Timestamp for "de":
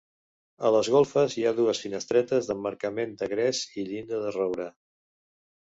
3.21-3.29, 4.27-4.35